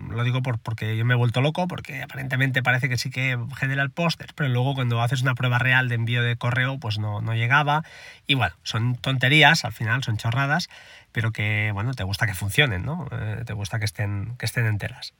Lo 0.09 0.23
digo 0.23 0.41
por, 0.41 0.59
porque 0.59 0.97
yo 0.97 1.05
me 1.05 1.13
he 1.13 1.17
vuelto 1.17 1.41
loco, 1.41 1.67
porque 1.67 2.03
aparentemente 2.03 2.63
parece 2.63 2.89
que 2.89 2.97
sí 2.97 3.09
que 3.09 3.37
genera 3.57 3.83
el 3.83 3.91
póster, 3.91 4.31
pero 4.35 4.49
luego 4.49 4.75
cuando 4.75 5.01
haces 5.01 5.21
una 5.21 5.35
prueba 5.35 5.59
real 5.59 5.89
de 5.89 5.95
envío 5.95 6.23
de 6.23 6.35
correo, 6.35 6.79
pues 6.79 6.99
no, 7.03 7.33
llegaba. 7.33 7.83
Y 8.27 8.35
bueno, 8.35 8.55
son 8.63 8.95
tonterías, 8.95 9.65
al 9.65 9.73
final 9.73 10.03
son 10.03 10.17
chorradas, 10.17 10.69
pero 11.11 11.31
que, 11.31 11.71
bueno, 11.73 11.93
te 11.93 12.03
gusta 12.03 12.25
que 12.25 12.33
funcionen, 12.33 12.85
¿no? 12.85 13.07
Eh, 13.11 13.43
te 13.45 13.53
gusta 13.53 13.79
que 13.79 13.85
estén, 13.85 14.35
que 14.37 14.45
estén 14.45 14.65
enteras. 14.65 15.13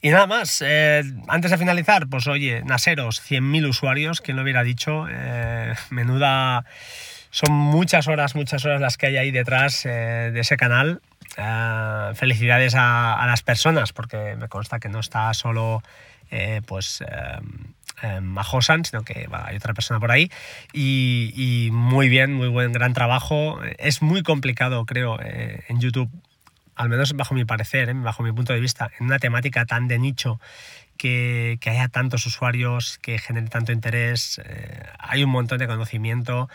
Y 0.00 0.10
nada 0.10 0.26
más, 0.26 0.62
eh, 0.64 1.02
antes 1.28 1.50
de 1.50 1.58
finalizar, 1.58 2.08
pues 2.08 2.26
oye, 2.26 2.62
Naseros, 2.64 3.22
100.000 3.22 3.68
usuarios, 3.68 4.20
quien 4.20 4.36
lo 4.36 4.42
hubiera 4.42 4.62
dicho, 4.62 5.06
eh, 5.10 5.74
menuda... 5.90 6.64
Son 7.30 7.52
muchas 7.52 8.06
horas, 8.06 8.36
muchas 8.36 8.64
horas 8.64 8.80
las 8.80 8.96
que 8.96 9.06
hay 9.06 9.16
ahí 9.16 9.32
detrás 9.32 9.82
de 9.82 10.38
ese 10.38 10.56
canal. 10.56 11.02
felicidades 12.14 12.76
a, 12.76 13.14
a, 13.14 13.26
las 13.26 13.42
personas, 13.42 13.92
porque 13.92 14.36
me 14.38 14.46
consta 14.46 14.78
que 14.78 14.88
no 14.88 15.00
está 15.00 15.34
solo 15.34 15.82
pues 16.64 17.02
eh, 18.02 18.20
Majosan, 18.20 18.84
sino 18.84 19.02
que 19.02 19.28
hay 19.30 19.56
otra 19.56 19.74
persona 19.74 20.00
por 20.00 20.10
ahí. 20.10 20.30
Y, 20.72 21.68
muy 21.72 22.08
bien, 22.08 22.34
muy 22.34 22.48
buen, 22.48 22.72
gran 22.72 22.92
trabajo. 22.92 23.60
Es 23.78 24.02
muy 24.02 24.22
complicado, 24.22 24.84
creo, 24.84 25.18
eh, 25.20 25.64
en 25.68 25.80
YouTube, 25.80 26.10
al 26.74 26.88
menos 26.88 27.12
bajo 27.14 27.34
mi 27.34 27.44
parecer, 27.44 27.88
eh, 27.88 27.94
bajo 27.94 28.22
mi 28.22 28.32
punto 28.32 28.52
de 28.52 28.60
vista, 28.60 28.90
en 28.98 29.06
una 29.06 29.18
temática 29.18 29.64
tan 29.64 29.88
de 29.88 29.98
nicho 29.98 30.40
que, 30.96 31.58
haya 31.66 31.88
tantos 31.88 32.26
usuarios, 32.26 32.98
que 32.98 33.18
genere 33.18 33.48
tanto 33.48 33.72
interés, 33.72 34.40
eh, 34.44 34.82
hay 34.98 35.24
un 35.24 35.30
montón 35.30 35.58
de 35.58 35.66
conocimiento. 35.66 36.48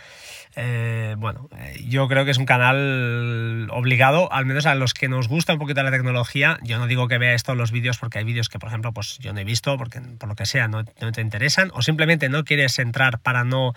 Eh, 0.55 1.15
bueno, 1.17 1.49
eh, 1.57 1.83
yo 1.87 2.07
creo 2.07 2.25
que 2.25 2.31
es 2.31 2.37
un 2.37 2.45
canal 2.45 3.67
obligado, 3.71 4.31
al 4.31 4.45
menos 4.45 4.65
a 4.65 4.75
los 4.75 4.93
que 4.93 5.07
nos 5.07 5.27
gusta 5.27 5.53
un 5.53 5.59
poquito 5.59 5.83
la 5.83 5.91
tecnología. 5.91 6.57
Yo 6.63 6.79
no 6.79 6.87
digo 6.87 7.07
que 7.07 7.17
veáis 7.17 7.43
todos 7.43 7.57
los 7.57 7.71
vídeos 7.71 7.97
porque 7.97 8.19
hay 8.19 8.25
vídeos 8.25 8.49
que, 8.49 8.59
por 8.59 8.69
ejemplo, 8.69 8.91
pues 8.93 9.19
yo 9.19 9.33
no 9.33 9.39
he 9.39 9.43
visto 9.43 9.77
porque 9.77 10.01
por 10.01 10.29
lo 10.29 10.35
que 10.35 10.45
sea 10.45 10.67
no, 10.67 10.83
te 10.83 11.21
interesan 11.21 11.71
o 11.73 11.81
simplemente 11.81 12.29
no 12.29 12.43
quieres 12.43 12.79
entrar 12.79 13.19
para 13.19 13.43
no 13.43 13.73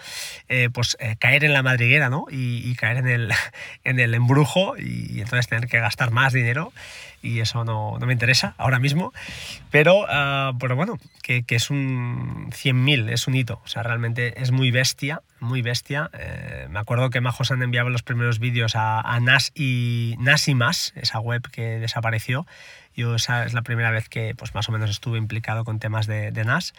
pues, 0.73 0.97
caer 1.19 1.45
en 1.45 1.53
la 1.53 1.63
madriguera 1.63 2.09
¿no? 2.09 2.27
y, 2.31 2.75
caer 2.75 2.99
en 2.99 3.09
el, 3.09 3.33
en 3.85 4.01
el 4.01 4.15
embrujo 4.15 4.77
y 4.79 5.21
entonces 5.21 5.49
tener 5.49 5.69
que 5.69 5.79
gastar 5.79 6.11
más 6.11 6.33
dinero 6.33 6.73
y 7.23 7.41
eso 7.41 7.65
no, 7.65 7.99
no 7.99 8.07
me 8.07 8.13
interesa 8.13 8.55
ahora 8.59 8.79
mismo. 8.79 9.13
Pero, 9.71 10.03
uh, 10.03 10.59
pero 10.59 10.77
bueno, 10.77 10.99
que, 11.23 11.45
que, 11.45 11.55
es 11.55 11.71
un 11.71 12.51
100.000, 12.51 13.11
es 13.11 13.29
un 13.29 13.37
hito. 13.37 13.61
O 13.65 13.69
sea, 13.69 13.83
realmente 13.83 14.43
es 14.43 14.51
muy 14.51 14.71
bestia, 14.71 15.23
muy 15.41 15.63
bestia. 15.63 16.11
Eh, 16.19 16.67
me 16.69 16.81
acuerdo 16.81 17.11
que 17.11 17.21
Majos 17.21 17.51
han 17.53 17.63
enviado 17.63 17.89
los 17.89 18.03
primeros 18.03 18.41
vídeos 18.41 18.73
a, 18.75 19.19
NAS 19.21 19.53
y 19.55 20.17
NAS 20.19 20.49
y 20.49 20.55
más, 20.55 20.93
esa 20.97 21.21
web 21.21 21.49
que 21.51 21.79
desapareció. 21.79 22.47
Yo 22.95 23.15
esa 23.15 23.47
es 23.47 23.55
la 23.55 23.63
primera 23.63 23.91
vez 23.91 24.09
que 24.09 24.35
pues 24.35 24.55
más 24.55 24.69
o 24.69 24.73
menos 24.73 24.91
estuve 24.91 25.17
implicado 25.19 25.65
con 25.65 25.79
temas 25.79 26.07
de, 26.07 26.33
de 26.33 26.45
NAS. 26.45 26.75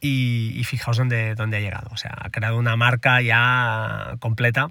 Y, 0.00 0.52
y, 0.54 0.64
fijaos 0.64 0.98
dónde, 0.98 1.34
dónde 1.34 1.56
ha 1.56 1.60
llegado. 1.60 1.88
O 1.90 1.96
sea, 1.96 2.14
ha 2.16 2.30
creado 2.30 2.58
una 2.58 2.76
marca 2.76 3.22
ya 3.22 4.16
completa 4.20 4.70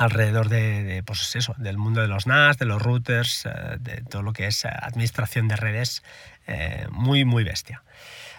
alrededor 0.00 0.48
de, 0.48 1.02
pues 1.04 1.36
eso, 1.36 1.54
del 1.58 1.76
mundo 1.76 2.00
de 2.00 2.08
los 2.08 2.26
NAS, 2.26 2.56
de 2.56 2.64
los 2.64 2.80
routers, 2.80 3.44
eh, 3.44 3.50
de 3.80 4.02
todo 4.02 4.22
lo 4.22 4.32
que 4.32 4.46
es 4.46 4.64
eh, 4.64 4.68
administración 4.68 5.46
de 5.46 5.56
redes, 5.56 6.02
eh, 6.46 6.86
muy, 6.90 7.26
muy 7.26 7.44
bestia. 7.44 7.82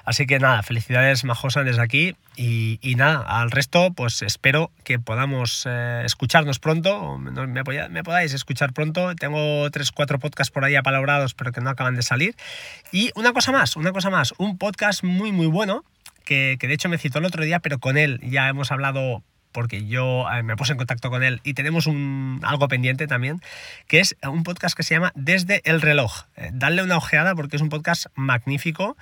Así 0.03 0.25
que 0.25 0.39
nada, 0.39 0.63
felicidades 0.63 1.23
Majosa 1.23 1.63
desde 1.63 1.83
aquí 1.83 2.15
y, 2.35 2.79
nada, 2.97 3.21
al 3.21 3.51
resto 3.51 3.93
pues 3.93 4.23
espero 4.23 4.71
que 4.83 4.97
podamos 4.97 5.67
escucharnos 6.03 6.57
pronto, 6.57 7.19
me, 7.19 7.45
me, 7.89 8.03
podáis 8.03 8.33
escuchar 8.33 8.73
pronto, 8.73 9.13
tengo 9.15 9.69
tres, 9.69 9.91
cuatro 9.91 10.17
podcasts 10.17 10.51
por 10.51 10.65
ahí 10.65 10.75
apalabrados 10.75 11.35
pero 11.35 11.51
que 11.51 11.61
no 11.61 11.69
acaban 11.69 11.95
de 11.95 12.01
salir. 12.01 12.35
Y 12.91 13.11
una 13.13 13.31
cosa 13.31 13.51
más, 13.51 13.75
una 13.75 13.91
cosa 13.91 14.09
más, 14.09 14.33
un 14.39 14.57
podcast 14.57 15.03
muy 15.03 15.31
muy 15.31 15.45
bueno 15.45 15.85
que, 16.25 16.57
que 16.59 16.67
de 16.67 16.73
hecho 16.73 16.89
me 16.89 16.97
citó 16.97 17.19
el 17.19 17.25
otro 17.25 17.45
día 17.45 17.59
pero 17.59 17.77
con 17.77 17.95
él 17.95 18.19
ya 18.23 18.49
hemos 18.49 18.71
hablado 18.71 19.21
porque 19.51 19.85
yo 19.85 20.25
eh, 20.31 20.43
me 20.43 20.55
puse 20.55 20.73
en 20.73 20.77
contacto 20.77 21.09
con 21.09 21.23
él 21.23 21.41
y 21.43 21.53
tenemos 21.53 21.87
un, 21.87 22.39
algo 22.43 22.67
pendiente 22.67 23.07
también, 23.07 23.41
que 23.87 23.99
es 23.99 24.15
un 24.23 24.43
podcast 24.43 24.75
que 24.75 24.83
se 24.83 24.95
llama 24.95 25.11
Desde 25.15 25.61
el 25.65 25.81
reloj. 25.81 26.25
Eh, 26.35 26.49
Dale 26.53 26.83
una 26.83 26.97
ojeada 26.97 27.35
porque 27.35 27.55
es 27.55 27.61
un 27.61 27.69
podcast 27.69 28.07
magnífico, 28.15 28.97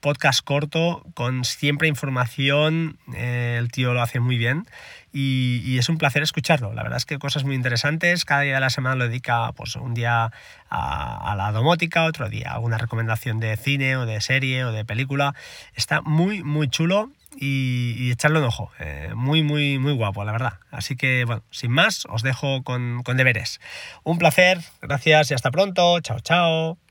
podcast 0.00 0.44
corto, 0.44 1.06
con 1.14 1.44
siempre 1.44 1.86
información, 1.86 2.98
eh, 3.14 3.56
el 3.58 3.70
tío 3.70 3.94
lo 3.94 4.02
hace 4.02 4.18
muy 4.18 4.36
bien 4.36 4.66
y, 5.12 5.78
es 5.78 5.88
un 5.88 5.96
placer 5.96 6.22
escucharlo. 6.22 6.72
La 6.74 6.82
verdad 6.82 6.96
es 6.96 7.06
que 7.06 7.18
cosas 7.18 7.44
muy 7.44 7.54
interesantes, 7.54 8.24
cada 8.24 8.42
día 8.42 8.54
de 8.54 8.60
la 8.60 8.70
semana 8.70 8.96
lo 8.96 9.08
dedica 9.08 9.52
pues, 9.52 9.76
un 9.76 9.94
día 9.94 10.32
a, 10.68 11.32
a 11.32 11.36
la 11.36 11.52
domótica, 11.52 12.04
otro 12.04 12.28
día 12.28 12.50
a 12.50 12.54
alguna 12.54 12.78
recomendación 12.78 13.38
de 13.38 13.56
cine 13.56 13.96
o 13.96 14.06
de 14.06 14.20
serie 14.20 14.64
o 14.64 14.72
de 14.72 14.84
película. 14.84 15.34
Está 15.74 16.00
muy, 16.02 16.42
muy 16.42 16.68
chulo 16.68 17.10
y, 17.36 18.10
echarle 18.10 18.38
un 18.38 18.44
ojo. 18.44 18.70
Eh, 18.78 19.12
muy, 19.14 19.42
muy, 19.42 19.78
muy 19.78 19.92
guapo, 19.92 20.24
la 20.24 20.32
verdad. 20.32 20.54
Así 20.70 20.96
que, 20.96 21.24
bueno, 21.24 21.42
sin 21.50 21.70
más, 21.70 22.06
os 22.08 22.22
dejo 22.22 22.62
con, 22.62 23.02
con 23.02 23.16
deberes. 23.16 23.60
Un 24.04 24.18
placer, 24.18 24.60
gracias 24.80 25.30
y 25.30 25.34
hasta 25.34 25.50
pronto. 25.50 26.00
Chao, 26.00 26.20
chao. 26.20 26.81